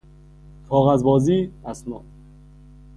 [0.69, 2.05] کاغذ بازی، اسناد